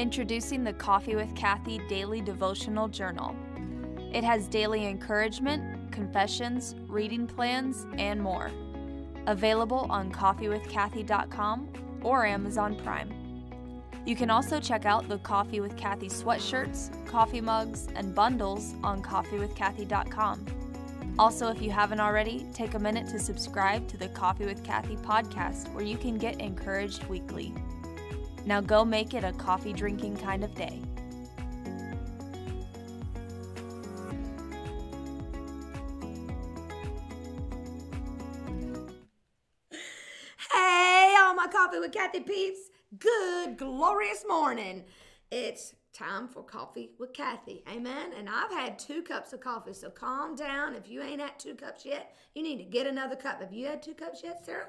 [0.00, 3.36] Introducing the Coffee with Kathy Daily Devotional Journal.
[4.14, 8.50] It has daily encouragement, confessions, reading plans, and more.
[9.26, 13.12] Available on coffeewithkathy.com or Amazon Prime.
[14.06, 19.02] You can also check out the Coffee with Kathy sweatshirts, coffee mugs, and bundles on
[19.02, 20.46] coffeewithkathy.com.
[21.18, 24.96] Also, if you haven't already, take a minute to subscribe to the Coffee with Kathy
[24.96, 27.52] podcast where you can get encouraged weekly.
[28.46, 30.82] Now go make it a coffee drinking kind of day.
[40.52, 42.70] Hey, all my coffee with Kathy peeps.
[42.98, 44.84] Good, glorious morning.
[45.30, 47.62] It's time for coffee with Kathy.
[47.70, 48.12] Amen.
[48.18, 50.74] And I've had two cups of coffee, so calm down.
[50.74, 53.40] If you ain't had two cups yet, you need to get another cup.
[53.40, 54.68] Have you had two cups yet, Sarah?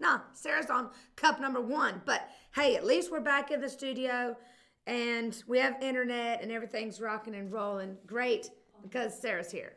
[0.00, 2.00] No, Sarah's on cup number one.
[2.06, 4.36] But hey, at least we're back in the studio
[4.86, 7.96] and we have internet and everything's rocking and rolling.
[8.06, 8.50] Great
[8.82, 9.74] because Sarah's here.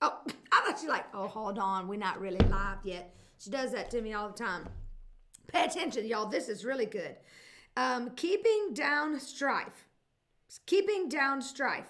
[0.00, 0.20] Oh,
[0.52, 3.14] I thought you like, oh, hold on, we're not really live yet.
[3.38, 4.68] She does that to me all the time.
[5.48, 6.26] Pay attention, y'all.
[6.26, 7.16] This is really good.
[7.76, 9.88] Um, keeping down strife.
[10.66, 11.86] Keeping down strife.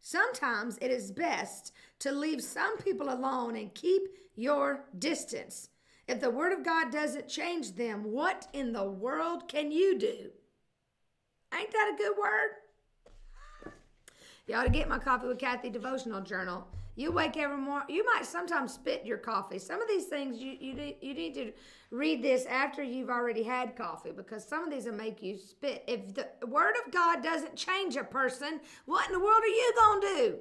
[0.00, 4.02] Sometimes it is best to leave some people alone and keep
[4.34, 5.68] your distance.
[6.10, 10.30] If the Word of God doesn't change them, what in the world can you do?
[11.54, 13.72] Ain't that a good word?
[14.48, 16.66] You ought to get my Coffee with Kathy devotional journal.
[16.96, 17.94] You wake every morning.
[17.94, 19.60] You might sometimes spit your coffee.
[19.60, 21.52] Some of these things you you need, you need to
[21.92, 25.84] read this after you've already had coffee because some of these will make you spit.
[25.86, 29.72] If the Word of God doesn't change a person, what in the world are you
[29.78, 30.38] gonna do?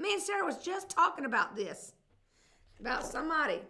[0.00, 1.92] Me and Sarah was just talking about this
[2.80, 3.60] about somebody.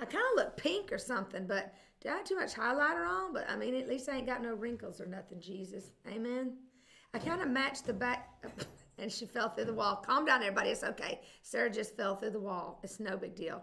[0.00, 3.32] I kind of look pink or something, but do I have too much highlighter on?
[3.32, 5.90] But I mean, at least I ain't got no wrinkles or nothing, Jesus.
[6.06, 6.56] Amen.
[7.14, 8.28] I kind of matched the back,
[8.98, 9.96] and she fell through the wall.
[9.96, 10.70] Calm down, everybody.
[10.70, 11.20] It's okay.
[11.42, 12.78] Sarah just fell through the wall.
[12.84, 13.62] It's no big deal.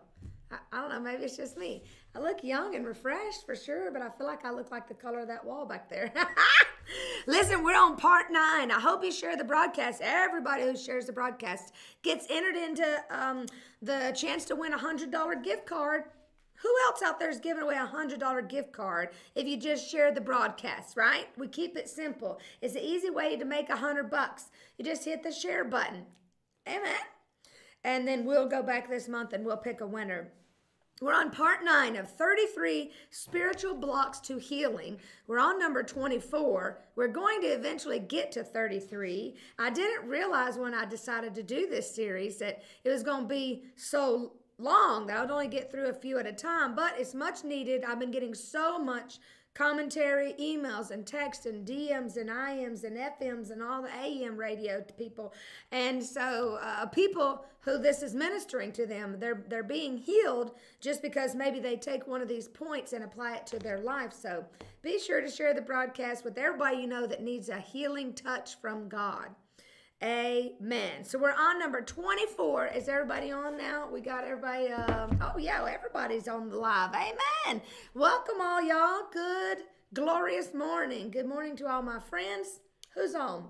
[0.51, 0.99] I, I don't know.
[0.99, 1.83] Maybe it's just me.
[2.15, 4.93] I look young and refreshed for sure, but I feel like I look like the
[4.93, 6.11] color of that wall back there.
[7.27, 8.71] Listen, we're on part nine.
[8.71, 10.01] I hope you share the broadcast.
[10.03, 11.73] Everybody who shares the broadcast
[12.03, 13.45] gets entered into um,
[13.81, 16.03] the chance to win a $100 gift card
[16.65, 19.87] who else out there is giving away a hundred dollar gift card if you just
[19.87, 21.27] share the broadcast, right?
[21.37, 22.39] We keep it simple.
[22.59, 24.49] It's an easy way to make a hundred bucks.
[24.77, 26.05] You just hit the share button.
[26.67, 27.05] Amen.
[27.83, 30.31] And then we'll go back this month and we'll pick a winner.
[31.01, 34.97] We're on part nine of 33 spiritual blocks to healing.
[35.27, 36.79] We're on number 24.
[36.95, 39.35] We're going to eventually get to 33.
[39.59, 43.27] I didn't realize when I decided to do this series that it was going to
[43.27, 47.13] be so long I would only get through a few at a time, but it's
[47.13, 47.83] much needed.
[47.83, 49.19] I've been getting so much
[49.55, 54.81] commentary, emails, and text, and DMs, and IMs, and FMs, and all the AM radio
[54.81, 55.33] to people.
[55.71, 61.01] And so, uh, people who this is ministering to them, they're they're being healed just
[61.01, 64.13] because maybe they take one of these points and apply it to their life.
[64.13, 64.45] So,
[64.83, 68.59] be sure to share the broadcast with everybody you know that needs a healing touch
[68.59, 69.29] from God.
[70.03, 71.03] Amen.
[71.03, 72.67] So we're on number 24.
[72.67, 73.87] Is everybody on now?
[73.91, 74.67] We got everybody.
[74.67, 76.93] Um, oh, yeah, everybody's on the live.
[76.93, 77.61] Amen.
[77.93, 79.03] Welcome, all y'all.
[79.13, 79.59] Good,
[79.93, 81.11] glorious morning.
[81.11, 82.59] Good morning to all my friends.
[82.93, 83.47] Who's on?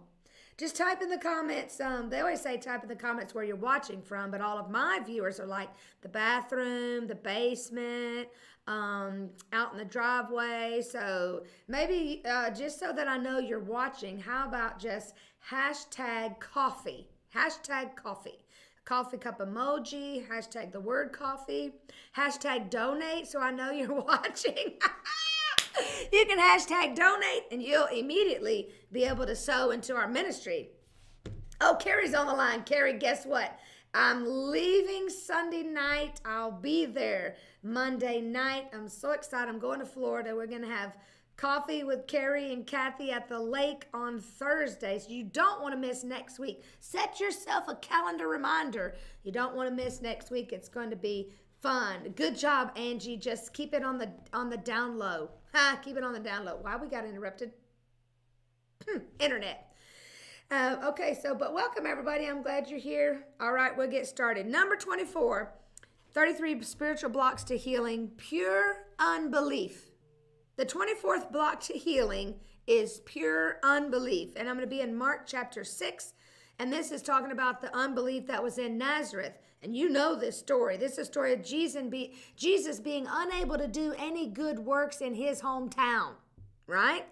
[0.58, 1.82] Just type in the comments.
[1.82, 4.70] Um, they always say type in the comments where you're watching from, but all of
[4.70, 5.70] my viewers are like
[6.02, 8.30] the bathroom, the basement,
[8.68, 10.82] um, out in the driveway.
[10.88, 15.16] So maybe uh, just so that I know you're watching, how about just
[15.52, 17.08] hashtag coffee.
[17.36, 18.46] Hashtag coffee.
[18.86, 21.74] Coffee cup emoji, hashtag the word coffee,
[22.16, 24.54] hashtag donate so I know you're watching.
[26.12, 30.70] you can hashtag donate and you'll immediately be able to sow into our ministry.
[31.62, 32.64] Oh, Carrie's on the line.
[32.64, 33.58] Carrie, guess what?
[33.94, 36.20] I'm leaving Sunday night.
[36.26, 38.66] I'll be there Monday night.
[38.74, 39.50] I'm so excited.
[39.50, 40.36] I'm going to Florida.
[40.36, 40.96] We're going to have
[41.37, 45.09] Coffee with Carrie and Kathy at the lake on Thursdays.
[45.09, 46.64] You don't want to miss next week.
[46.79, 48.96] Set yourself a calendar reminder.
[49.23, 50.53] You don't want to miss next week.
[50.53, 52.14] It's going to be fun.
[52.16, 53.17] Good job, Angie.
[53.17, 55.29] Just keep it on the on the down low.
[55.53, 56.58] Ha, keep it on the down low.
[56.61, 57.52] Why we got interrupted?
[58.88, 59.73] Hmm, internet.
[60.52, 62.28] Uh, okay, so but welcome everybody.
[62.28, 63.26] I'm glad you're here.
[63.41, 64.46] All right, we'll get started.
[64.46, 65.52] Number 24,
[66.14, 69.95] 33 spiritual blocks to healing, pure unbelief.
[70.57, 72.35] The 24th block to healing
[72.66, 74.34] is pure unbelief.
[74.37, 76.13] And I'm going to be in Mark chapter 6,
[76.59, 79.34] And this is talking about the unbelief that was in Nazareth.
[79.61, 80.78] And you know this story.
[80.78, 85.02] This is a story of Jesus, be, Jesus being unable to do any good works
[85.02, 86.13] in his hometown,
[86.67, 87.05] right?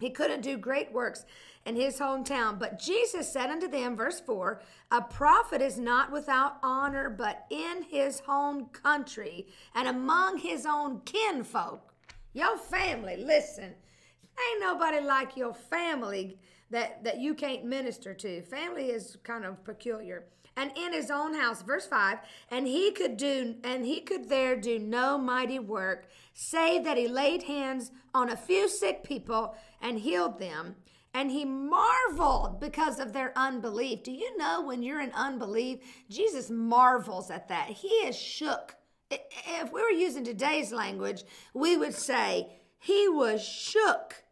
[0.00, 1.24] He couldn't do great works
[1.64, 2.58] in his hometown.
[2.58, 4.60] But Jesus said unto them, verse 4
[4.90, 11.00] A prophet is not without honor, but in his own country and among his own
[11.04, 11.92] kinfolk.
[12.36, 16.38] Your family, listen, ain't nobody like your family
[16.68, 18.42] that, that you can't minister to.
[18.42, 20.26] Family is kind of peculiar.
[20.54, 22.18] And in his own house, verse 5,
[22.50, 27.08] and he could do and he could there do no mighty work, save that he
[27.08, 30.76] laid hands on a few sick people and healed them.
[31.14, 34.02] And he marveled because of their unbelief.
[34.02, 35.78] Do you know when you're in unbelief,
[36.10, 37.70] Jesus marvels at that.
[37.70, 38.76] He is shook.
[39.10, 41.22] If we were using today's language,
[41.54, 42.48] we would say
[42.78, 44.24] he was shook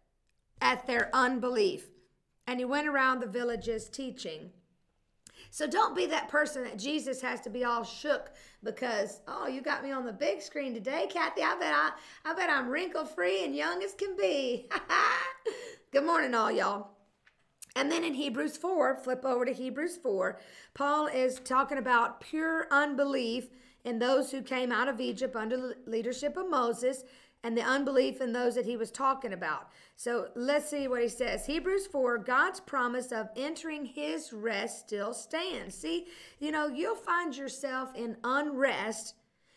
[0.61, 1.89] at their unbelief
[2.47, 4.51] and he went around the villages teaching.
[5.51, 8.33] So don't be that person that Jesus has to be all shook
[8.65, 11.43] because oh you got me on the big screen today, Kathy.
[11.43, 11.91] I bet I
[12.25, 14.69] I bet I'm wrinkle free and young as can be.
[15.93, 16.89] Good morning, all y'all.
[17.77, 20.39] And then in Hebrews 4, flip over to Hebrews 4,
[20.75, 23.49] Paul is talking about pure unbelief
[23.85, 27.05] in those who came out of Egypt under the leadership of Moses
[27.45, 29.69] and the unbelief in those that he was talking about.
[29.97, 31.47] So let's see what he says.
[31.47, 35.75] Hebrews 4 God's promise of entering his rest still stands.
[35.75, 36.07] See,
[36.41, 39.15] you know, you'll find yourself in unrest.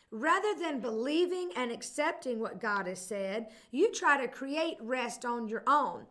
[0.10, 5.50] Rather than believing and accepting what God has said, you try to create rest on
[5.50, 6.06] your own.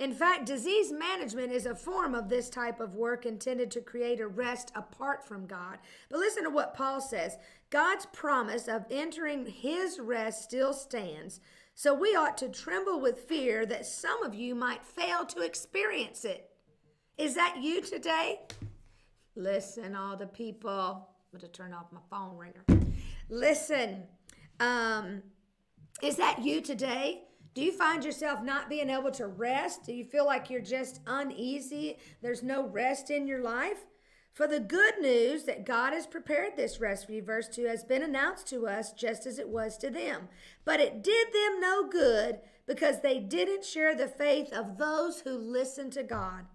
[0.00, 4.20] In fact, disease management is a form of this type of work intended to create
[4.20, 5.78] a rest apart from God.
[6.10, 7.38] But listen to what Paul says
[7.70, 11.40] God's promise of entering his rest still stands.
[11.76, 16.24] So we ought to tremble with fear that some of you might fail to experience
[16.24, 16.50] it.
[17.16, 18.40] Is that you today?
[19.36, 21.08] Listen, all the people.
[21.32, 22.64] I'm going to turn off my phone ringer.
[23.28, 24.04] Listen,
[24.60, 25.22] um,
[26.02, 27.22] is that you today?
[27.54, 29.86] Do you find yourself not being able to rest?
[29.86, 31.98] Do you feel like you're just uneasy?
[32.20, 33.86] There's no rest in your life?
[34.32, 37.84] For the good news that God has prepared this rest for you, verse 2, has
[37.84, 40.28] been announced to us just as it was to them.
[40.64, 45.38] But it did them no good because they didn't share the faith of those who
[45.38, 46.46] listen to God.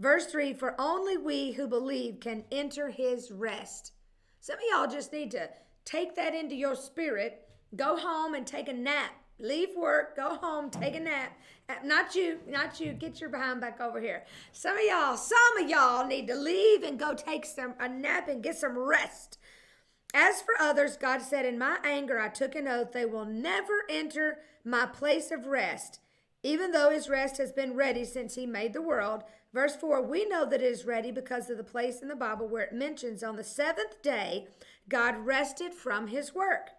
[0.00, 3.92] Verse 3 For only we who believe can enter his rest.
[4.40, 5.50] Some of y'all just need to
[5.84, 10.70] take that into your spirit, go home and take a nap leave work, go home,
[10.70, 11.32] take a nap.
[11.68, 12.92] Uh, not you, not you.
[12.92, 14.24] Get your behind back over here.
[14.52, 18.28] Some of y'all, some of y'all need to leave and go take some a nap
[18.28, 19.38] and get some rest.
[20.12, 23.84] As for others, God said, In my anger I took an oath, they will never
[23.88, 26.00] enter my place of rest,
[26.42, 29.22] even though his rest has been ready since he made the world.
[29.52, 32.48] Verse 4 We know that it is ready because of the place in the Bible
[32.48, 34.48] where it mentions on the seventh day
[34.88, 36.70] God rested from his work.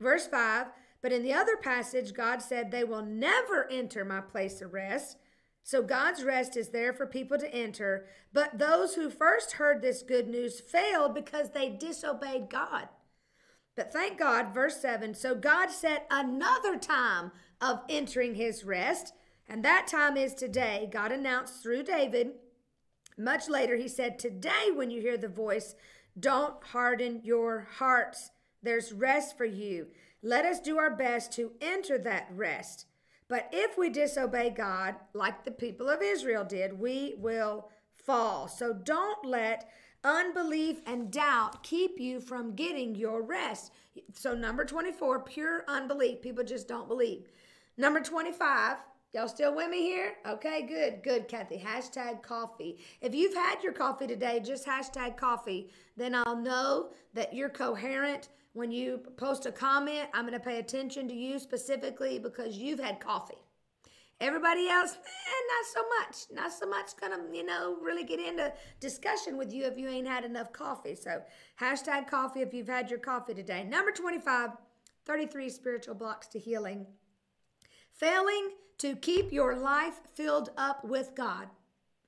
[0.00, 0.66] Verse 5
[1.06, 5.18] but in the other passage, God said, They will never enter my place of rest.
[5.62, 8.06] So God's rest is there for people to enter.
[8.32, 12.88] But those who first heard this good news failed because they disobeyed God.
[13.76, 17.30] But thank God, verse 7 so God set another time
[17.60, 19.12] of entering his rest,
[19.48, 20.88] and that time is today.
[20.90, 22.32] God announced through David.
[23.16, 25.76] Much later, he said, Today, when you hear the voice,
[26.18, 28.32] don't harden your hearts.
[28.60, 29.86] There's rest for you.
[30.22, 32.86] Let us do our best to enter that rest.
[33.28, 38.48] But if we disobey God, like the people of Israel did, we will fall.
[38.48, 39.68] So don't let
[40.04, 43.72] unbelief and doubt keep you from getting your rest.
[44.12, 46.22] So, number 24, pure unbelief.
[46.22, 47.28] People just don't believe.
[47.76, 48.76] Number 25,
[49.12, 50.14] y'all still with me here?
[50.26, 51.58] Okay, good, good, Kathy.
[51.58, 52.78] Hashtag coffee.
[53.00, 58.28] If you've had your coffee today, just hashtag coffee, then I'll know that you're coherent
[58.56, 62.80] when you post a comment, I'm going to pay attention to you specifically because you've
[62.80, 63.36] had coffee.
[64.18, 66.16] Everybody else, eh, not so much.
[66.42, 70.08] Not so much to, you know, really get into discussion with you if you ain't
[70.08, 70.94] had enough coffee.
[70.94, 71.20] So,
[71.60, 73.62] hashtag coffee if you've had your coffee today.
[73.62, 74.52] Number 25,
[75.04, 76.86] 33 spiritual blocks to healing.
[77.92, 81.48] Failing to keep your life filled up with God.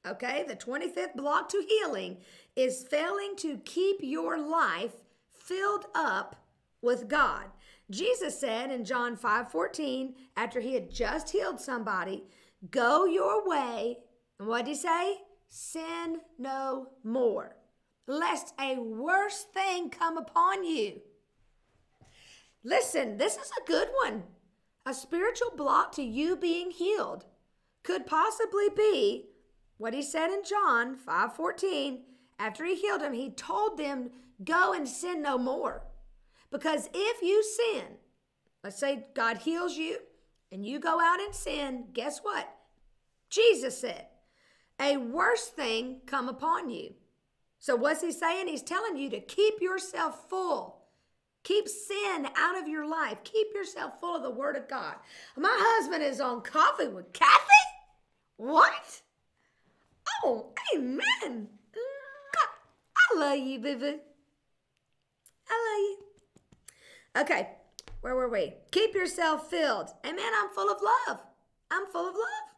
[0.06, 2.16] Okay, the 25th block to healing
[2.56, 4.94] is failing to keep your life
[5.48, 6.36] filled up
[6.82, 7.46] with God.
[7.90, 12.24] Jesus said in John 5 14, after he had just healed somebody,
[12.70, 13.98] Go your way.
[14.38, 15.18] And what did he say?
[15.48, 17.56] Sin no more,
[18.06, 21.00] lest a worse thing come upon you.
[22.62, 24.24] Listen, this is a good one.
[24.84, 27.24] A spiritual block to you being healed
[27.82, 29.30] could possibly be
[29.78, 32.04] what he said in John 5:14,
[32.38, 34.10] after he healed him, he told them,
[34.42, 35.86] "Go and sin no more."
[36.50, 37.98] Because if you sin,
[38.62, 40.00] let's say God heals you
[40.50, 42.48] and you go out and sin, guess what?
[43.28, 44.08] Jesus said,
[44.80, 46.94] "A worse thing come upon you."
[47.58, 48.46] So what's he saying?
[48.48, 50.86] He's telling you to keep yourself full.
[51.42, 53.24] Keep sin out of your life.
[53.24, 54.96] Keep yourself full of the Word of God.
[55.36, 57.64] My husband is on coffee with Kathy?
[58.36, 59.02] What?
[60.24, 61.48] Oh, amen.
[62.96, 64.00] I love you, baby.
[65.50, 65.96] I.
[67.18, 67.48] Okay,
[68.00, 68.54] where were we?
[68.70, 69.90] Keep yourself filled.
[70.06, 70.32] Amen.
[70.36, 71.18] I'm full of love.
[71.70, 72.48] I'm full of love.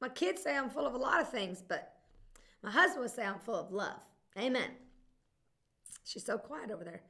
[0.00, 1.94] My kids say I'm full of a lot of things, but
[2.62, 4.00] my husband would say I'm full of love.
[4.38, 4.70] Amen.
[6.04, 7.02] She's so quiet over there.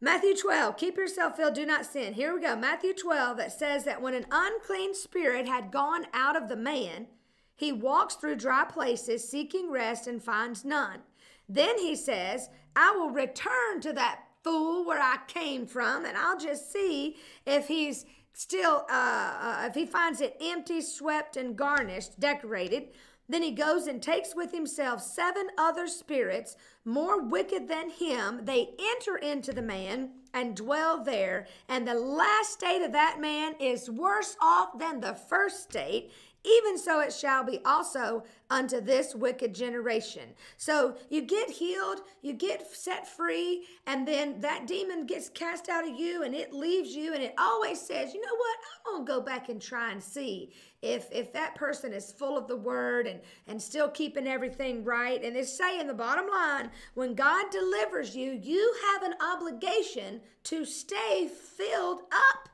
[0.00, 2.12] Matthew 12, keep yourself filled, do not sin.
[2.12, 2.54] Here we go.
[2.54, 7.06] Matthew 12, that says that when an unclean spirit had gone out of the man,
[7.54, 11.00] he walks through dry places seeking rest and finds none.
[11.48, 16.38] Then he says, I will return to that fool where I came from and I'll
[16.38, 22.20] just see if he's still, uh, uh, if he finds it empty, swept, and garnished,
[22.20, 22.88] decorated.
[23.28, 28.44] Then he goes and takes with himself seven other spirits more wicked than him.
[28.44, 31.46] They enter into the man and dwell there.
[31.68, 36.12] And the last state of that man is worse off than the first state.
[36.46, 40.28] Even so, it shall be also unto this wicked generation.
[40.56, 45.88] So you get healed, you get set free, and then that demon gets cast out
[45.88, 47.14] of you and it leaves you.
[47.14, 48.58] And it always says, you know what?
[48.86, 52.36] I'm going to go back and try and see if if that person is full
[52.38, 56.70] of the word and and still keeping everything right and it's saying the bottom line
[56.94, 62.50] when god delivers you you have an obligation to stay filled up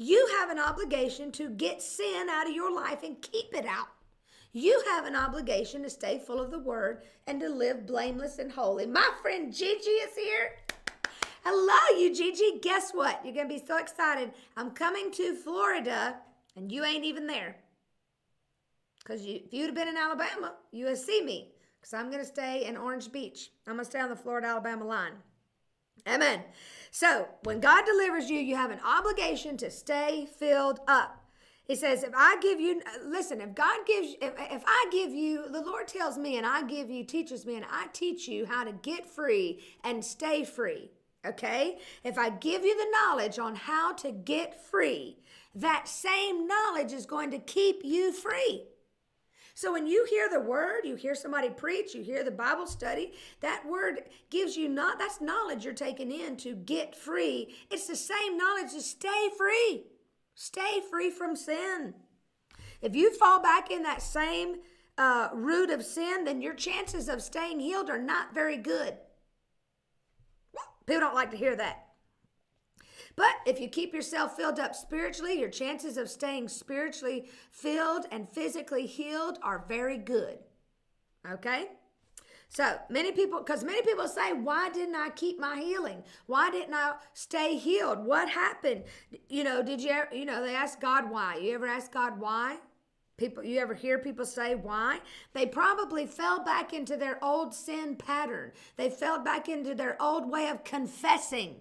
[0.00, 3.88] you have an obligation to get sin out of your life and keep it out.
[4.50, 8.50] You have an obligation to stay full of the word and to live blameless and
[8.50, 8.86] holy.
[8.86, 10.52] My friend Gigi is here.
[11.44, 12.60] Hello, you Gigi.
[12.62, 13.20] Guess what?
[13.22, 14.32] You're going to be so excited.
[14.56, 16.16] I'm coming to Florida
[16.56, 17.56] and you ain't even there.
[19.00, 21.52] Because you, if you'd have been in Alabama, you would see me.
[21.78, 23.50] Because I'm going to stay in Orange Beach.
[23.66, 25.12] I'm going to stay on the Florida Alabama line.
[26.08, 26.42] Amen.
[26.90, 31.24] So when God delivers you, you have an obligation to stay filled up.
[31.64, 35.48] He says, if I give you, listen, if God gives, if, if I give you,
[35.52, 38.64] the Lord tells me and I give you, teaches me, and I teach you how
[38.64, 40.90] to get free and stay free.
[41.24, 41.78] Okay?
[42.02, 45.18] If I give you the knowledge on how to get free,
[45.54, 48.64] that same knowledge is going to keep you free.
[49.60, 53.12] So when you hear the word, you hear somebody preach, you hear the Bible study,
[53.40, 57.54] that word gives you not that's knowledge you're taking in to get free.
[57.70, 59.82] It's the same knowledge to stay free.
[60.34, 61.92] Stay free from sin.
[62.80, 64.60] If you fall back in that same
[64.96, 68.94] uh, root of sin, then your chances of staying healed are not very good.
[70.86, 71.89] People don't like to hear that.
[73.16, 78.28] But if you keep yourself filled up spiritually, your chances of staying spiritually filled and
[78.28, 80.38] physically healed are very good.
[81.30, 81.66] Okay?
[82.48, 86.02] So many people, because many people say, why didn't I keep my healing?
[86.26, 88.04] Why didn't I stay healed?
[88.04, 88.84] What happened?
[89.28, 91.36] You know, did you ever, you know, they ask God why.
[91.36, 92.58] You ever ask God why?
[93.16, 94.98] People, you ever hear people say why?
[95.32, 98.50] They probably fell back into their old sin pattern.
[98.76, 101.60] They fell back into their old way of confessing.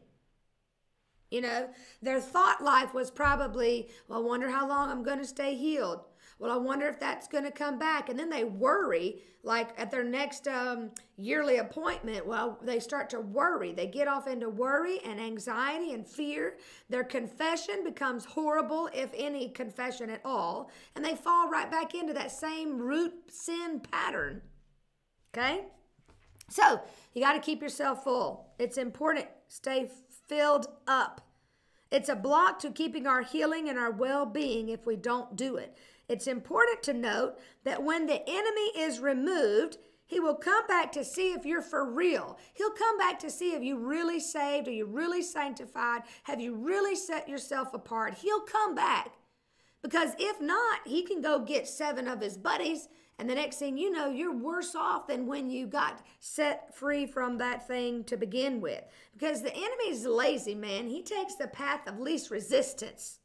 [1.32, 1.70] You know,
[2.02, 6.02] their thought life was probably, well, I wonder how long I'm going to stay healed.
[6.40, 8.10] Well, I wonder if that's going to come back.
[8.10, 12.26] And then they worry, like at their next um, yearly appointment.
[12.26, 13.74] Well, they start to worry.
[13.74, 16.56] They get off into worry and anxiety and fear.
[16.90, 20.72] Their confession becomes horrible, if any confession at all.
[20.96, 24.42] And they fall right back into that same root sin pattern.
[25.36, 25.66] Okay?
[26.50, 26.82] So
[27.14, 28.54] you got to keep yourself full.
[28.58, 29.28] It's important.
[29.50, 29.90] Stay
[30.28, 31.22] filled up.
[31.92, 35.58] It's a block to keeping our healing and our well being if we don't do
[35.58, 35.76] it.
[36.08, 41.04] It's important to note that when the enemy is removed, he will come back to
[41.04, 42.38] see if you're for real.
[42.54, 46.56] He'll come back to see if you really saved, are you really sanctified, have you
[46.56, 48.16] really set yourself apart.
[48.16, 49.14] He'll come back.
[49.82, 52.88] Because if not, he can go get seven of his buddies
[53.20, 57.06] and the next thing you know, you're worse off than when you got set free
[57.06, 58.82] from that thing to begin with.
[59.12, 60.88] Because the enemy's lazy, man.
[60.88, 63.20] He takes the path of least resistance.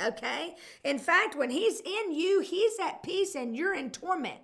[0.00, 0.54] Okay?
[0.84, 4.38] In fact, when he's in you, he's at peace and you're in torment.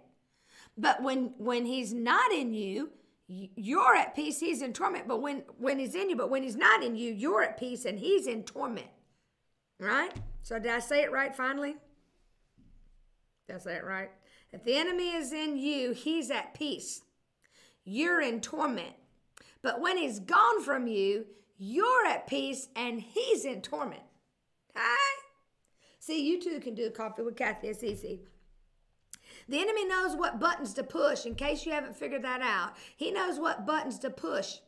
[0.77, 2.91] But when when he's not in you,
[3.29, 5.07] you're at peace, he's in torment.
[5.07, 7.85] But when when he's in you, but when he's not in you, you're at peace
[7.85, 8.89] and he's in torment.
[9.79, 10.13] Right?
[10.43, 11.77] So did I say it right finally?
[13.47, 14.11] Did I say it right?
[14.53, 17.03] If the enemy is in you, he's at peace.
[17.85, 18.95] You're in torment.
[19.63, 21.27] But when he's gone from you,
[21.59, 24.03] you're at peace and he's in torment.
[24.75, 25.23] Hi.
[25.99, 27.69] See, you too can do coffee with Kathy.
[27.69, 28.21] It's easy.
[29.49, 31.27] The enemy knows what buttons to push.
[31.27, 34.59] In case you haven't figured that out, he knows what buttons to push.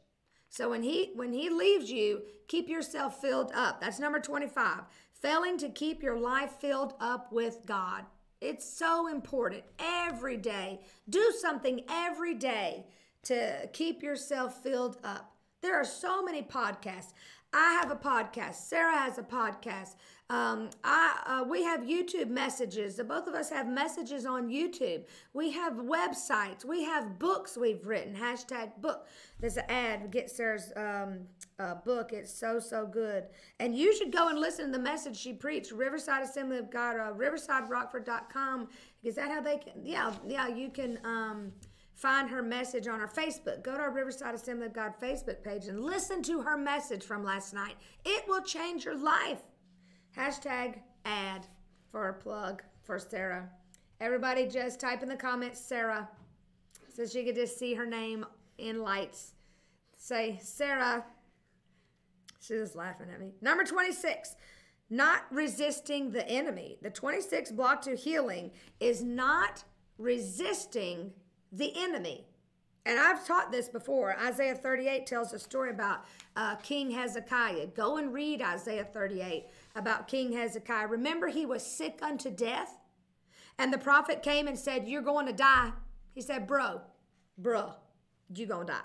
[0.49, 3.81] So when he when he leaves you, keep yourself filled up.
[3.81, 4.81] That's number 25.
[5.13, 8.05] Failing to keep your life filled up with God.
[8.41, 10.81] It's so important every day.
[11.09, 12.87] Do something every day
[13.25, 15.33] to keep yourself filled up.
[15.61, 17.13] There are so many podcasts.
[17.53, 18.55] I have a podcast.
[18.55, 19.97] Sarah has a podcast.
[20.31, 22.97] Um, I uh, we have YouTube messages.
[22.97, 25.05] The both of us have messages on YouTube.
[25.33, 26.67] We have websites.
[26.67, 28.15] We have books we've written.
[28.15, 29.07] Hashtag book.
[29.41, 30.11] There's an ad.
[30.11, 31.21] Get Sarah's um,
[31.59, 32.13] uh, book.
[32.13, 33.29] It's so so good.
[33.59, 35.73] And you should go and listen to the message she preached.
[35.73, 36.97] Riverside Assembly of God.
[36.97, 38.69] Uh, RiversideRockford.com.
[39.03, 39.73] Is that how they can?
[39.83, 40.49] Yeah, yeah.
[40.49, 40.99] You can.
[41.05, 41.53] Um,
[41.95, 43.65] find her message on our Facebook.
[43.65, 47.25] Go to our Riverside Assembly of God Facebook page and listen to her message from
[47.25, 47.75] last night.
[48.05, 49.43] It will change your life.
[50.19, 51.47] Hashtag ad
[51.93, 53.49] for a plug for Sarah.
[54.01, 56.09] Everybody just type in the comments Sarah
[56.93, 58.27] so she could just see her name
[58.59, 59.35] in lights.
[59.97, 61.05] Say, Sarah.
[62.41, 63.31] She's just laughing at me.
[63.41, 64.35] Number 26,
[64.91, 66.79] not resisting the enemy.
[66.83, 69.63] The 26 block to healing is not
[69.99, 71.13] resisting
[71.53, 72.27] the enemy.
[72.89, 74.17] And I've taught this before.
[74.19, 77.67] Isaiah 38 tells a story about uh, King Hezekiah.
[77.77, 79.45] Go and read Isaiah 38
[79.77, 80.87] about King Hezekiah.
[80.87, 82.79] Remember, he was sick unto death?
[83.59, 85.73] And the prophet came and said, You're going to die.
[86.15, 86.81] He said, Bro,
[87.37, 87.75] bro,
[88.35, 88.81] you're going to die.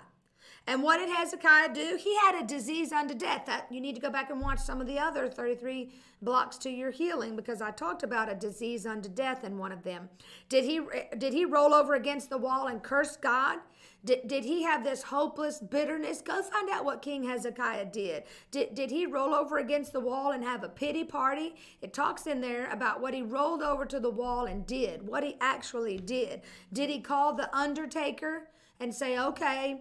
[0.66, 1.98] And what did Hezekiah do?
[1.98, 3.46] He had a disease unto death.
[3.46, 5.92] That you need to go back and watch some of the other 33
[6.22, 9.82] blocks to your healing because I talked about a disease unto death in one of
[9.82, 10.08] them.
[10.48, 10.80] Did he
[11.18, 13.58] did he roll over against the wall and curse God?
[14.04, 16.20] Did, did he have this hopeless bitterness?
[16.20, 18.24] Go find out what King Hezekiah did.
[18.50, 18.74] did.
[18.74, 21.54] Did he roll over against the wall and have a pity party?
[21.80, 25.24] It talks in there about what he rolled over to the wall and did, what
[25.24, 26.42] he actually did.
[26.72, 29.80] Did he call the undertaker and say, okay,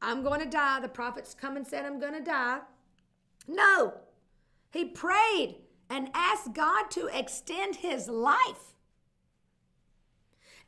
[0.00, 0.80] I'm going to die.
[0.80, 2.60] The prophets come and said, I'm going to die.
[3.48, 3.94] No.
[4.70, 5.56] He prayed
[5.90, 8.74] and asked God to extend his life.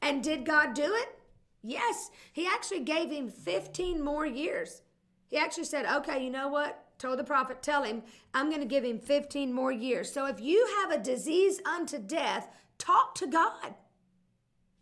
[0.00, 1.17] And did God do it?
[1.62, 2.10] Yes.
[2.32, 4.82] He actually gave him 15 more years.
[5.26, 6.84] He actually said, okay, you know what?
[6.98, 8.02] Told the prophet, tell him,
[8.34, 10.12] I'm going to give him 15 more years.
[10.12, 13.74] So if you have a disease unto death, talk to God,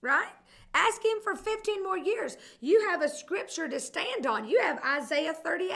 [0.01, 0.33] right?
[0.73, 2.37] Ask him for 15 more years.
[2.61, 4.49] You have a scripture to stand on.
[4.49, 5.73] You have Isaiah 38.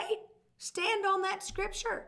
[0.58, 2.06] Stand on that scripture.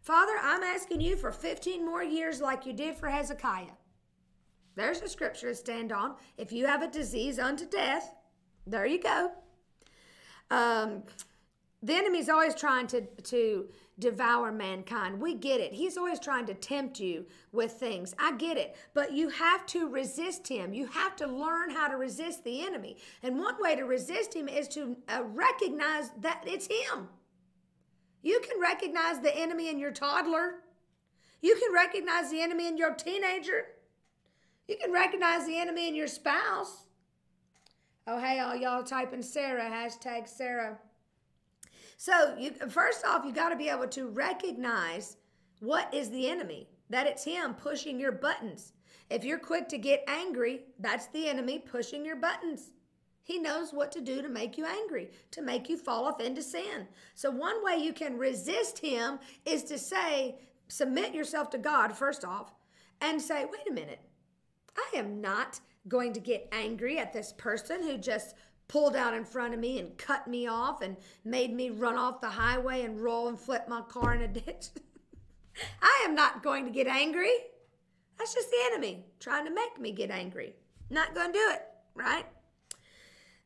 [0.00, 3.78] Father, I'm asking you for 15 more years like you did for Hezekiah.
[4.76, 6.16] There's a scripture to stand on.
[6.36, 8.14] If you have a disease unto death,
[8.66, 9.32] there you go.
[10.50, 11.02] Um,
[11.82, 13.66] the enemy's always trying to, to
[13.98, 15.20] devour mankind.
[15.20, 15.72] We get it.
[15.72, 18.14] He's always trying to tempt you with things.
[18.18, 18.76] I get it.
[18.94, 20.72] But you have to resist him.
[20.72, 22.96] You have to learn how to resist the enemy.
[23.22, 27.08] And one way to resist him is to uh, recognize that it's him.
[28.22, 30.54] You can recognize the enemy in your toddler.
[31.42, 33.66] You can recognize the enemy in your teenager.
[34.66, 36.86] You can recognize the enemy in your spouse.
[38.06, 40.78] Oh, hey, all y'all typing Sarah, hashtag Sarah.
[41.96, 45.16] So, you, first off, you got to be able to recognize
[45.60, 48.74] what is the enemy, that it's him pushing your buttons.
[49.08, 52.72] If you're quick to get angry, that's the enemy pushing your buttons.
[53.22, 56.42] He knows what to do to make you angry, to make you fall off into
[56.42, 56.86] sin.
[57.14, 60.36] So, one way you can resist him is to say,
[60.68, 62.52] submit yourself to God, first off,
[63.00, 64.00] and say, wait a minute,
[64.76, 68.34] I am not going to get angry at this person who just
[68.68, 72.20] pulled out in front of me and cut me off and made me run off
[72.20, 74.68] the highway and roll and flip my car in a ditch.
[75.82, 77.32] I am not going to get angry.
[78.18, 80.54] That's just the enemy trying to make me get angry.
[80.90, 81.62] Not going to do it,
[81.94, 82.26] right?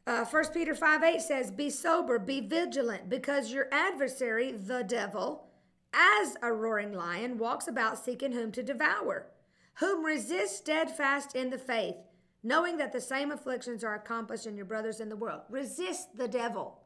[0.06, 5.48] Uh, 1 Peter 5 8 says, Be sober, be vigilant, because your adversary, the devil,
[5.92, 9.26] as a roaring lion, walks about seeking whom to devour,
[9.74, 11.96] whom resist steadfast in the faith
[12.42, 15.42] knowing that the same afflictions are accomplished in your brothers in the world.
[15.48, 16.80] Resist the devil.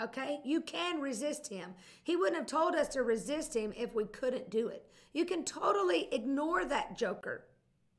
[0.00, 0.40] Okay?
[0.44, 1.74] You can resist him.
[2.02, 4.86] He wouldn't have told us to resist him if we couldn't do it.
[5.12, 7.46] You can totally ignore that joker.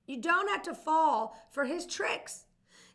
[0.07, 2.45] You don't have to fall for his tricks.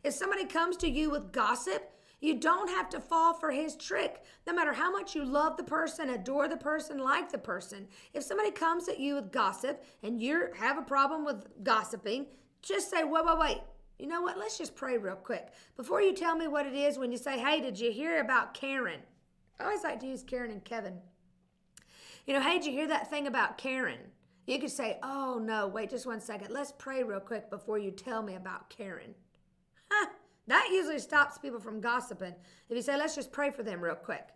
[0.03, 4.23] If somebody comes to you with gossip, you don't have to fall for his trick.
[4.47, 7.87] No matter how much you love the person, adore the person, like the person.
[8.13, 12.25] If somebody comes at you with gossip and you have a problem with gossiping,
[12.67, 13.61] just say, wait, wait, wait.
[13.99, 14.37] You know what?
[14.37, 15.47] Let's just pray real quick.
[15.75, 18.53] Before you tell me what it is, when you say, hey, did you hear about
[18.53, 18.99] Karen?
[19.59, 20.99] I always like to use Karen and Kevin.
[22.27, 23.99] You know, hey, did you hear that thing about Karen?
[24.45, 26.51] You could say, oh, no, wait just one second.
[26.51, 29.15] Let's pray real quick before you tell me about Karen.
[29.89, 30.09] Huh,
[30.47, 32.35] that usually stops people from gossiping.
[32.69, 34.27] If you say, let's just pray for them real quick,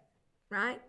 [0.49, 0.81] right?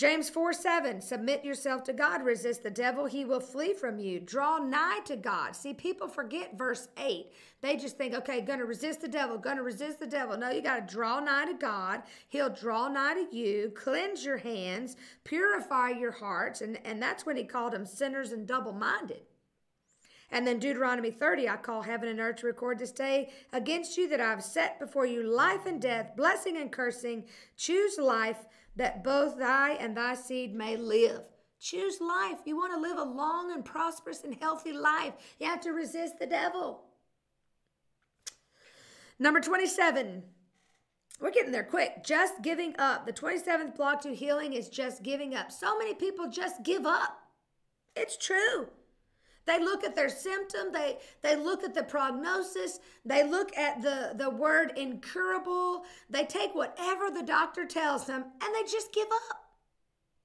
[0.00, 4.18] James 4 7, submit yourself to God, resist the devil, he will flee from you.
[4.18, 5.54] Draw nigh to God.
[5.54, 7.26] See, people forget verse 8.
[7.60, 10.38] They just think, okay, gonna resist the devil, gonna resist the devil.
[10.38, 12.04] No, you gotta draw nigh to God.
[12.30, 16.62] He'll draw nigh to you, cleanse your hands, purify your hearts.
[16.62, 19.20] And, and that's when he called them sinners and double minded.
[20.32, 24.08] And then Deuteronomy 30, I call heaven and earth to record this day against you
[24.08, 27.24] that I've set before you life and death, blessing and cursing.
[27.58, 28.46] Choose life
[28.80, 31.20] that both thy and thy seed may live.
[31.60, 32.38] Choose life.
[32.46, 35.12] You want to live a long and prosperous and healthy life.
[35.38, 36.80] You have to resist the devil.
[39.18, 40.22] Number 27.
[41.20, 42.02] We're getting there quick.
[42.02, 43.04] Just giving up.
[43.04, 45.52] The 27th block to healing is just giving up.
[45.52, 47.18] So many people just give up.
[47.94, 48.68] It's true.
[49.50, 54.12] They look at their symptom, they, they look at the prognosis, they look at the,
[54.14, 59.50] the word incurable, they take whatever the doctor tells them and they just give up.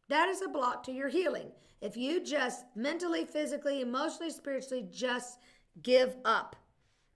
[0.09, 1.47] That is a block to your healing.
[1.81, 5.39] If you just mentally, physically, emotionally, spiritually just
[5.81, 6.55] give up,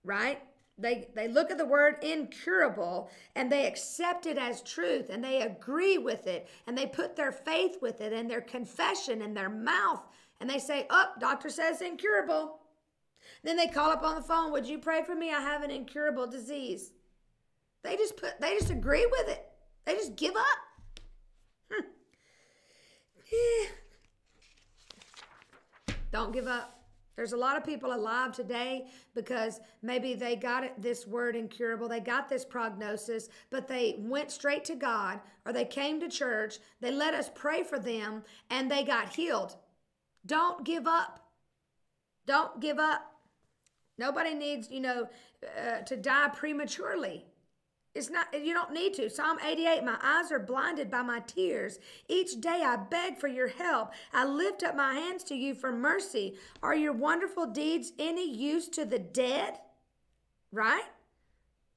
[0.02, 0.40] right?
[0.78, 5.42] They, they look at the word incurable and they accept it as truth and they
[5.42, 9.48] agree with it and they put their faith with it and their confession in their
[9.48, 10.02] mouth
[10.40, 12.58] and they say, Oh, doctor says incurable.
[13.44, 15.32] Then they call up on the phone, Would you pray for me?
[15.32, 16.92] I have an incurable disease.
[17.82, 19.46] They just put they just agree with it.
[19.84, 20.58] They just give up.
[21.70, 21.86] Hmm.
[26.12, 26.80] Don't give up.
[27.20, 32.00] There's a lot of people alive today because maybe they got this word incurable, they
[32.00, 36.90] got this prognosis, but they went straight to God or they came to church, they
[36.90, 39.56] let us pray for them, and they got healed.
[40.26, 41.20] Don't give up.
[42.26, 43.02] Don't give up.
[43.98, 45.08] Nobody needs, you know,
[45.58, 47.24] uh, to die prematurely.
[47.94, 49.10] It's not, you don't need to.
[49.10, 51.78] Psalm 88 My eyes are blinded by my tears.
[52.08, 53.90] Each day I beg for your help.
[54.12, 56.36] I lift up my hands to you for mercy.
[56.62, 59.58] Are your wonderful deeds any use to the dead?
[60.52, 60.84] Right?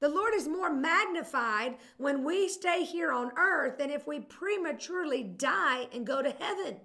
[0.00, 5.22] The Lord is more magnified when we stay here on earth than if we prematurely
[5.22, 6.76] die and go to heaven.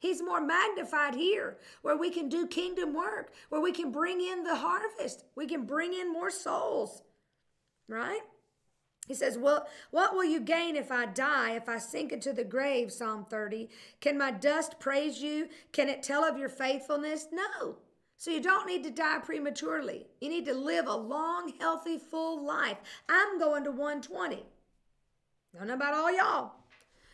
[0.00, 4.42] He's more magnified here, where we can do kingdom work, where we can bring in
[4.42, 7.02] the harvest, we can bring in more souls,
[7.86, 8.22] right?
[9.06, 12.44] He says, Well, what will you gain if I die, if I sink into the
[12.44, 12.90] grave?
[12.90, 13.68] Psalm 30.
[14.00, 15.48] Can my dust praise you?
[15.72, 17.26] Can it tell of your faithfulness?
[17.30, 17.76] No.
[18.16, 20.06] So you don't need to die prematurely.
[20.20, 22.76] You need to live a long, healthy, full life.
[23.08, 24.36] I'm going to 120.
[24.36, 26.52] I don't know about all y'all.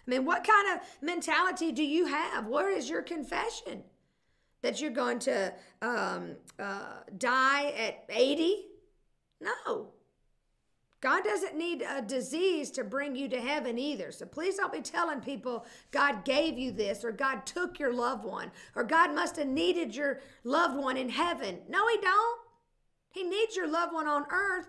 [0.07, 2.47] I mean, what kind of mentality do you have?
[2.47, 3.83] Where is your confession?
[4.62, 8.66] That you're going to um, uh, die at 80?
[9.40, 9.88] No.
[11.01, 14.11] God doesn't need a disease to bring you to heaven either.
[14.11, 18.25] So please don't be telling people God gave you this or God took your loved
[18.25, 21.59] one or God must have needed your loved one in heaven.
[21.69, 22.40] No, He don't.
[23.11, 24.69] He needs your loved one on earth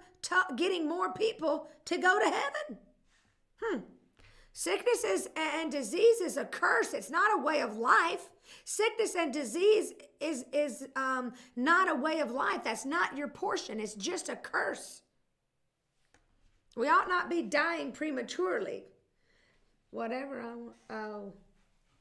[0.56, 2.78] getting more people to go to heaven.
[3.62, 3.80] Hmm.
[4.58, 6.96] Sickness is, and disease is a curse.
[6.96, 8.32] It's not a way of life.
[8.66, 12.64] Sickness and disease is, is um, not a way of life.
[12.64, 13.80] That's not your portion.
[13.80, 15.04] It's just a curse.
[16.76, 18.86] We ought not be dying prematurely.
[19.92, 20.42] Whatever.
[20.42, 21.34] I, oh,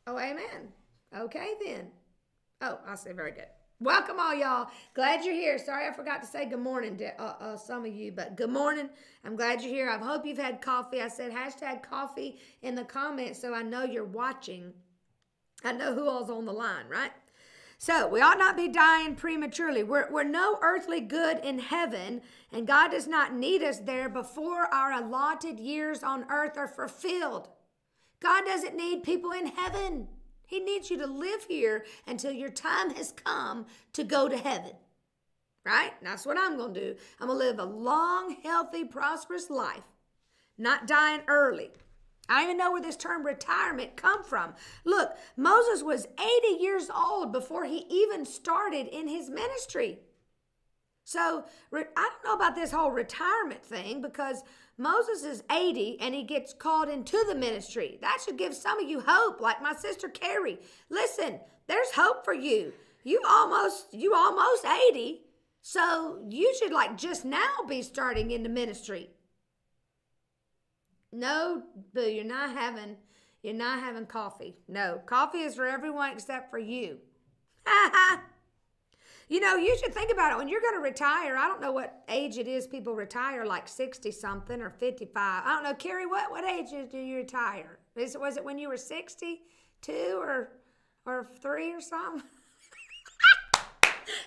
[0.07, 0.73] oh, amen.
[1.15, 1.89] Okay then.
[2.63, 3.49] Oh, I say very good.
[3.81, 4.71] Welcome all y'all.
[4.95, 5.59] Glad you're here.
[5.59, 8.49] Sorry I forgot to say good morning to uh, uh, some of you, but good
[8.49, 8.89] morning.
[9.23, 9.91] I'm glad you're here.
[9.91, 11.03] I hope you've had coffee.
[11.03, 14.73] I said hashtag coffee in the comments so I know you're watching.
[15.63, 17.11] I know who all's on the line, right?
[17.77, 19.83] So we ought not be dying prematurely.
[19.83, 24.73] We're, we're no earthly good in heaven, and God does not need us there before
[24.73, 27.51] our allotted years on earth are fulfilled.
[28.21, 30.09] God doesn't need people in heaven.
[30.47, 34.73] He needs you to live here until your time has come to go to heaven.
[35.65, 35.93] Right?
[36.01, 36.97] That's what I'm going to do.
[37.21, 39.83] I'm going to live a long, healthy, prosperous life,
[40.57, 41.71] not dying early.
[42.29, 44.55] I don't even know where this term retirement come from.
[44.85, 49.99] Look, Moses was 80 years old before he even started in his ministry.
[51.05, 54.43] So I don't know about this whole retirement thing because
[54.79, 57.99] Moses is 80 and he gets called into the ministry.
[58.03, 60.59] That should give some of you hope, like my sister Carrie.
[60.91, 62.73] Listen, there's hope for you.
[63.03, 65.23] You almost you almost 80.
[65.63, 69.11] So you should like just now be starting into ministry.
[71.13, 71.63] No,
[71.95, 72.97] boo, you're not having
[73.43, 74.57] you're not having coffee.
[74.69, 76.99] No, coffee is for everyone except for you.
[79.29, 81.37] you know, you should think about it when you're going to retire.
[81.37, 85.43] I don't know what age it is people retire, like 60 something or 55.
[85.45, 85.75] I don't know.
[85.75, 87.79] Carrie, what, what age do you retire?
[87.97, 90.53] Is, was it when you were 62 or,
[91.07, 92.23] or three or something?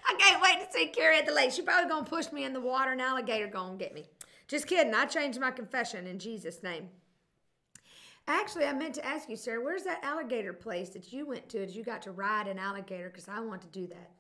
[0.08, 1.52] I can't wait to see Carrie at the lake.
[1.52, 4.04] She probably going to push me in the water and alligator going to get me.
[4.50, 4.94] Just kidding.
[4.94, 6.90] I changed my confession in Jesus' name.
[8.28, 11.60] Actually, I meant to ask you, Sarah, where's that alligator place that you went to?
[11.60, 13.10] That you got to ride an alligator?
[13.10, 14.12] Because I want to do that.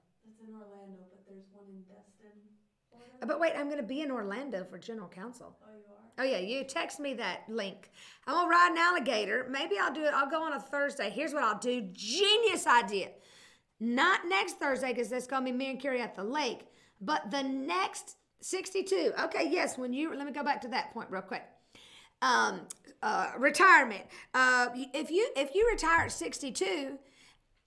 [0.50, 3.28] In Orlando, but there's one in Destin.
[3.28, 5.56] But wait, I'm going to be in Orlando for General Council.
[5.62, 6.00] Oh, you are?
[6.20, 7.92] Oh yeah, you text me that link.
[8.26, 9.48] I'm gonna ride an alligator.
[9.50, 10.14] Maybe I'll do it.
[10.14, 11.10] I'll go on a Thursday.
[11.10, 11.82] Here's what I'll do.
[11.94, 13.10] Genius idea.
[13.80, 16.66] Not next Thursday because that's gonna be me and Carrie at the lake,
[17.00, 19.14] but the next 62.
[19.26, 19.78] Okay, yes.
[19.78, 21.44] When you let me go back to that point real quick.
[22.22, 22.62] Um,
[23.02, 24.04] uh, retirement.
[24.34, 26.98] Uh, if you if you retire at 62,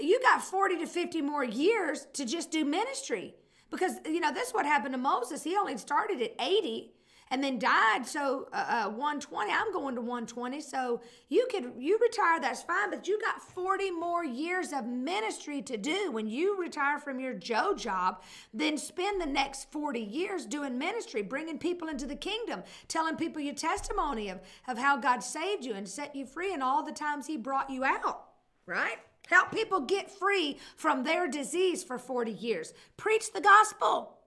[0.02, 3.34] you got 40 to 50 more years to just do ministry.
[3.70, 5.42] Because you know this is what happened to moses.
[5.42, 6.92] He only started at 80
[7.30, 8.06] and then died.
[8.06, 12.90] So uh, uh, 120 i'm going to 120 so you could you retire that's fine
[12.90, 16.12] but you got 40 more years of ministry to do.
[16.12, 21.22] When you retire from your joe job then spend the next 40 years doing ministry
[21.22, 25.72] bringing people into the kingdom telling people your testimony of, of how god saved you
[25.72, 28.28] and set you free and all the times he brought you out
[28.66, 32.74] right Help people get free from their disease for 40 years.
[32.96, 34.18] Preach the gospel.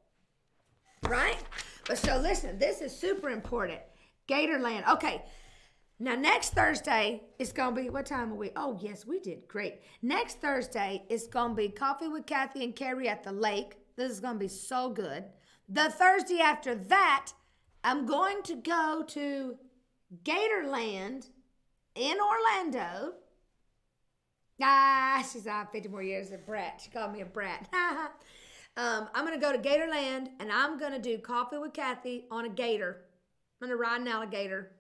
[1.08, 1.38] Right?
[1.88, 3.80] But so listen, this is super important.
[4.28, 4.88] Gatorland.
[4.88, 5.24] Okay.
[6.00, 8.52] Now next Thursday it's gonna be what time are we?
[8.56, 9.82] Oh yes, we did great.
[10.02, 13.78] Next Thursday it's gonna be coffee with Kathy and Carrie at the lake.
[13.96, 15.26] This is gonna be so good.
[15.70, 17.32] The Thursday after that,
[17.84, 19.58] I'm going to go to
[20.24, 21.30] Gatorland
[21.96, 23.14] in Orlando.
[24.62, 26.82] Ah, she's on 50 more years a brat.
[26.84, 27.68] She called me a brat.
[28.78, 32.26] um, I'm going to go to Gatorland and I'm going to do coffee with Kathy
[32.32, 33.02] on a gator.
[33.62, 34.72] I'm going to ride an alligator.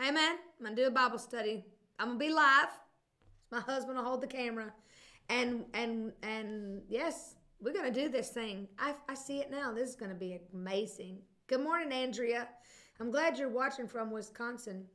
[0.00, 0.36] Amen.
[0.58, 1.64] I'm going to do a Bible study.
[1.98, 2.68] I'm going to be live.
[3.50, 4.72] My husband will hold the camera.
[5.28, 8.68] And, and, and yes, we're going to do this thing.
[8.78, 9.72] I, I see it now.
[9.72, 11.18] This is going to be amazing.
[11.46, 12.48] Good morning, Andrea.
[13.00, 14.86] I'm glad you're watching from Wisconsin.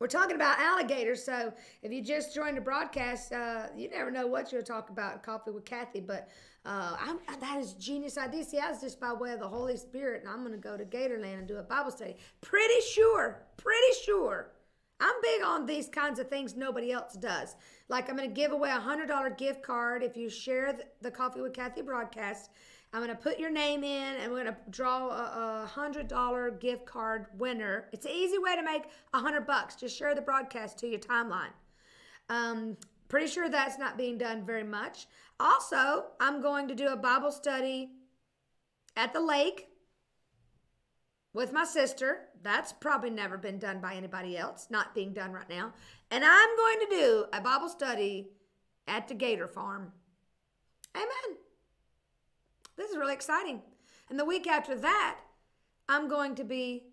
[0.00, 4.28] We're talking about alligators, so if you just joined the broadcast, uh, you never know
[4.28, 6.00] what you'll talk about coffee with Kathy.
[6.00, 6.28] But
[6.64, 6.96] uh,
[7.40, 8.44] that is genius idea.
[8.44, 10.76] See, I was just by way of the Holy Spirit, and I'm going to go
[10.76, 12.16] to Gatorland and do a Bible study.
[12.40, 14.52] Pretty sure, pretty sure.
[15.00, 17.56] I'm big on these kinds of things nobody else does.
[17.88, 21.10] Like I'm going to give away a hundred dollar gift card if you share the
[21.10, 22.50] Coffee with Kathy broadcast.
[22.92, 26.08] I'm going to put your name in and we're going to draw a, a hundred
[26.08, 27.88] dollar gift card winner.
[27.92, 29.76] It's an easy way to make a hundred bucks.
[29.76, 31.52] Just share the broadcast to your timeline.
[32.30, 32.76] Um,
[33.08, 35.06] pretty sure that's not being done very much.
[35.38, 37.90] Also, I'm going to do a Bible study
[38.96, 39.68] at the lake
[41.34, 42.28] with my sister.
[42.42, 45.72] That's probably never been done by anybody else, not being done right now.
[46.10, 48.30] And I'm going to do a Bible study
[48.86, 49.92] at the Gator Farm.
[50.96, 51.38] Amen.
[52.78, 53.60] This is really exciting.
[54.08, 55.18] And the week after that,
[55.88, 56.84] I'm going to be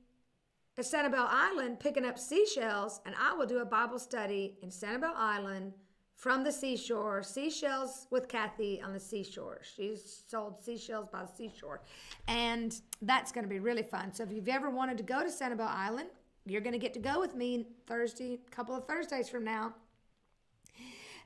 [0.78, 5.14] at Sanibel Island picking up seashells, and I will do a Bible study in Sanibel
[5.16, 5.74] Island
[6.16, 7.22] from the seashore.
[7.22, 9.62] Seashells with Kathy on the seashore.
[9.76, 11.82] She's sold seashells by the seashore.
[12.28, 14.12] And that's going to be really fun.
[14.12, 16.10] So if you've ever wanted to go to Sanibel Island,
[16.46, 19.76] you're going to get to go with me Thursday, a couple of Thursdays from now.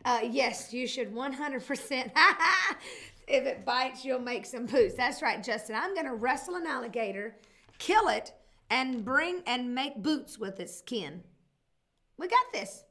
[0.06, 2.12] Uh, yes, you should 100%.
[3.30, 4.96] if it bites, you'll make some boots.
[4.96, 5.76] That's right, Justin.
[5.76, 7.36] I'm going to wrestle an alligator,
[7.78, 8.34] kill it,
[8.70, 11.24] and bring and make boots with its skin.
[12.18, 12.84] We got this.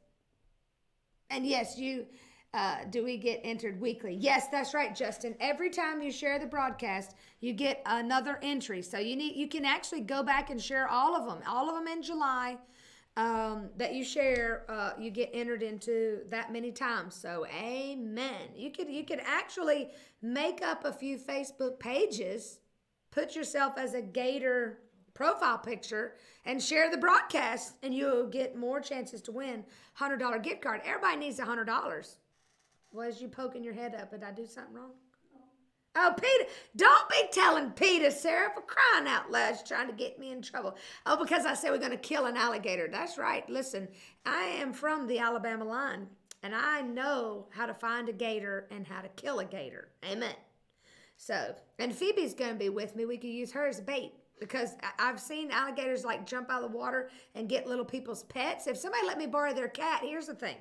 [1.31, 2.07] And yes, you
[2.55, 4.15] uh, do we get entered weekly?
[4.15, 5.35] Yes, that's right, Justin.
[5.39, 8.81] Every time you share the broadcast, you get another entry.
[8.81, 11.75] So you need you can actually go back and share all of them, all of
[11.75, 12.57] them in July.
[13.19, 17.17] Um, that you share, uh, you get entered into that many times.
[17.17, 18.51] So, amen.
[18.55, 19.91] You could you could actually
[20.23, 22.61] make up a few Facebook pages,
[23.11, 24.79] put yourself as a Gator
[25.15, 30.39] profile picture, and share the broadcast, and you'll get more chances to win hundred dollar
[30.39, 30.81] gift card.
[30.85, 32.19] Everybody needs a hundred dollars.
[32.93, 34.13] Was you poking your head up?
[34.13, 34.93] Did I do something wrong?
[35.97, 39.57] Oh, Peter, don't be telling Peter, Sarah, for crying out loud.
[39.57, 40.77] She's trying to get me in trouble.
[41.07, 42.89] Oh, because I said we're going to kill an alligator.
[42.91, 43.49] That's right.
[43.49, 43.89] Listen,
[44.25, 46.07] I am from the Alabama line,
[46.43, 49.89] and I know how to find a gator and how to kill a gator.
[50.09, 50.35] Amen.
[51.17, 53.05] So, and Phoebe's going to be with me.
[53.05, 56.79] We could use her as bait because I've seen alligators like jump out of the
[56.79, 58.69] water and get little people's pets.
[58.69, 60.57] If somebody let me borrow their cat, here's the thing.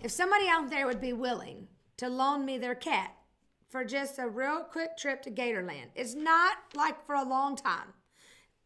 [0.00, 3.14] If somebody out there would be willing to loan me their cat
[3.68, 7.92] for just a real quick trip to Gatorland, it's not like for a long time.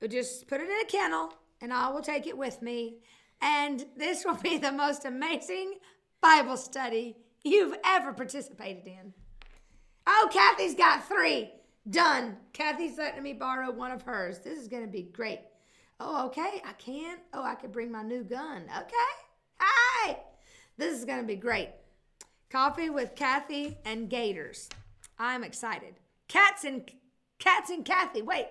[0.00, 2.96] We'll just put it in a kennel and I will take it with me.
[3.40, 5.74] And this will be the most amazing
[6.20, 9.12] Bible study you've ever participated in.
[10.06, 11.50] Oh, Kathy's got three.
[11.88, 12.36] Done.
[12.52, 14.38] Kathy's letting me borrow one of hers.
[14.38, 15.40] This is going to be great.
[15.98, 16.62] Oh, okay.
[16.64, 17.18] I can.
[17.32, 18.62] Oh, I could bring my new gun.
[18.62, 19.12] Okay.
[19.58, 20.18] Hi.
[20.78, 21.70] This is going to be great.
[22.50, 24.68] Coffee with Kathy and Gators.
[25.22, 25.94] I'm excited.
[26.26, 26.90] Cats and
[27.38, 28.22] cats and Kathy.
[28.22, 28.48] Wait.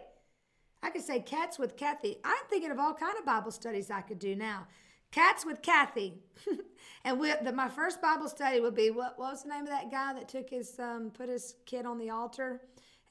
[0.81, 2.17] I could say cats with Kathy.
[2.23, 4.67] I'm thinking of all kind of Bible studies I could do now.
[5.11, 6.23] Cats with Kathy.
[7.03, 9.67] and we, the, my first Bible study would be what, what was the name of
[9.67, 12.61] that guy that took his um, put his kid on the altar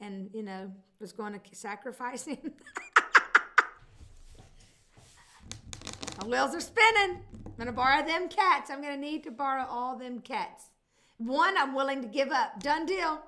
[0.01, 2.39] and you know was going to sacrifice him.
[6.19, 7.19] my wheels are spinning.
[7.45, 8.71] I'm gonna borrow them cats.
[8.71, 10.71] I'm gonna need to borrow all them cats.
[11.19, 12.59] One I'm willing to give up.
[12.63, 13.21] Done deal.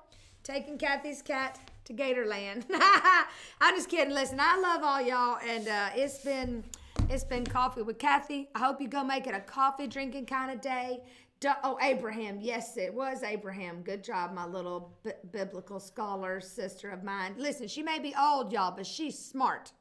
[0.44, 2.64] Taking Kathy's cat to Gatorland.
[3.60, 4.12] I'm just kidding.
[4.12, 6.62] Listen, I love all y'all, and uh, it's been
[7.08, 8.50] it's been coffee with Kathy.
[8.54, 11.00] I hope you go make it a coffee drinking kind of day.
[11.40, 12.40] Du- oh, Abraham.
[12.42, 13.80] Yes, it was Abraham.
[13.82, 17.34] Good job, my little b- biblical scholar sister of mine.
[17.38, 19.72] Listen, she may be old, y'all, but she's smart.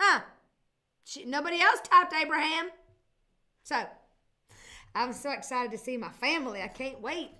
[0.00, 0.20] Huh?
[1.04, 2.70] She, nobody else typed Abraham.
[3.62, 3.84] So,
[4.94, 6.62] I'm so excited to see my family.
[6.62, 7.30] I can't wait.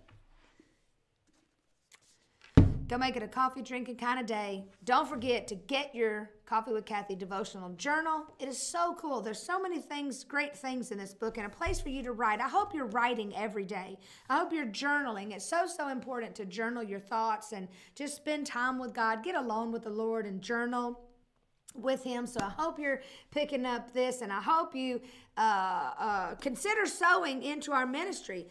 [2.89, 4.67] Go make it a coffee drinking kind of day.
[4.85, 8.25] Don't forget to get your Coffee with Kathy devotional journal.
[8.39, 9.23] It is so cool.
[9.23, 12.13] There's so many things, great things in this book, and a place for you to
[12.13, 12.41] write.
[12.41, 13.97] I hope you're writing every day.
[14.29, 15.35] I hope you're journaling.
[15.35, 19.25] It's so, so important to journal your thoughts and just spend time with God.
[19.25, 21.01] Get alone with the Lord and journal
[21.75, 22.27] with him.
[22.27, 25.01] So I hope you're picking up this, and I hope you
[25.39, 28.49] uh, uh, consider sowing into our ministry.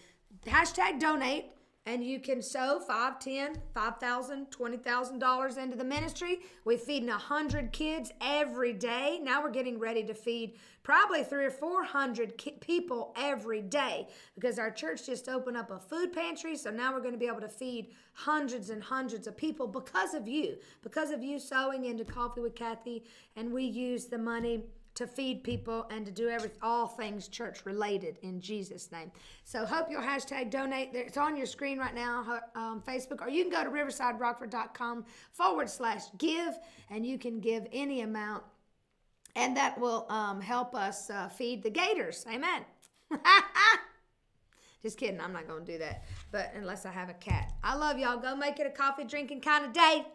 [0.48, 1.52] Hashtag donate.
[1.86, 6.39] And you can sow five, ten, five thousand, twenty thousand dollars into the ministry.
[6.63, 9.19] We're feeding a hundred kids every day.
[9.22, 14.08] Now we're getting ready to feed probably three or four hundred ki- people every day
[14.36, 16.56] because our church just opened up a food pantry.
[16.56, 20.13] So now we're going to be able to feed hundreds and hundreds of people because
[20.13, 23.04] of you, because of you sowing into Coffee with Kathy,
[23.36, 24.63] and we use the money
[24.96, 29.12] to feed people and to do every all things church related in Jesus' name.
[29.44, 30.90] So hope you'll hashtag donate.
[30.94, 35.70] It's on your screen right now, um, Facebook, or you can go to riversiderockford.com forward
[35.70, 36.58] slash give,
[36.90, 38.44] and you can give any amount,
[39.36, 42.26] and that will um, help us uh, feed the gators.
[42.32, 42.64] Amen.
[44.82, 45.22] Just kidding.
[45.22, 47.54] I'm not going to do that, but unless I have a cat.
[47.64, 48.18] I love y'all.
[48.18, 50.06] Go make it a coffee drinking kind of day.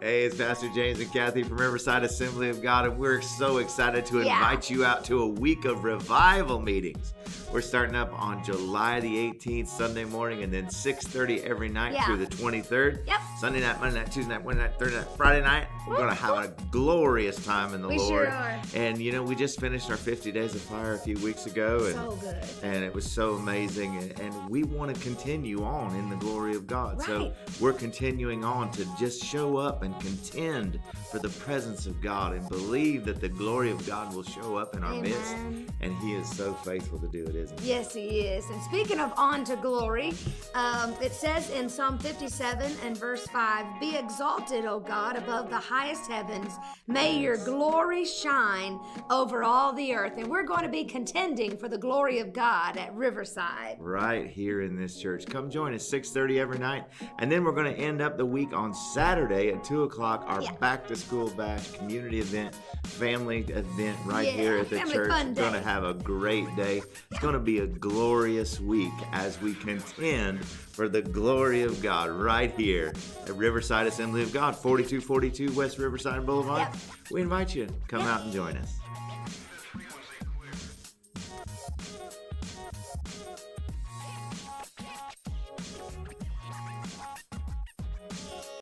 [0.00, 4.06] Hey, it's Pastor James and Kathy from Riverside Assembly of God, and we're so excited
[4.06, 4.36] to Yeah.
[4.38, 7.14] invite you out to a week of revival meetings.
[7.52, 12.04] We're starting up on July the 18th, Sunday morning, and then 6:30 every night Yeah.
[12.04, 13.00] through the 23rd.
[13.06, 13.20] Yep.
[13.40, 15.66] Sunday night, Monday night, Tuesday night, Wednesday night, Thursday night, Friday night.
[15.88, 18.26] We're gonna have a glorious time in the We Lord.
[18.26, 18.60] sure are.
[18.74, 21.78] And you know, we just finished our 50 days of fire a few weeks ago,
[21.86, 22.36] and So good.
[22.62, 26.54] and it was so amazing and, and we want to continue on in the glory
[26.54, 30.78] of god so we're continuing on to just show up and contend
[31.10, 34.76] for the presence of god and believe that the glory of god will show up
[34.76, 35.34] in our midst
[35.80, 38.48] and he is so faithful to do it isn't he Yes, he is.
[38.50, 40.12] And speaking of on to glory,
[40.54, 45.58] um, it says in Psalm 57 and verse 5 Be exalted, O God, above the
[45.58, 46.52] highest heavens.
[46.86, 50.14] May your glory shine over all the earth.
[50.16, 53.76] And we're going to be contending for the glory of God at Riverside.
[53.78, 56.84] right here in this church come join us 6.30 every night
[57.18, 60.42] and then we're going to end up the week on saturday at 2 o'clock our
[60.42, 60.52] Yeah.
[60.52, 65.08] back to school bash community event family event right Yeah, here at the family church
[65.10, 69.40] we're going to have a great day it's going to be a glorious week as
[69.40, 72.92] we contend for the glory of god right here
[73.26, 76.76] at riverside assembly of god 4242 west riverside boulevard Yep.
[77.10, 78.08] we invite you to come Yep.
[78.08, 78.74] out and join us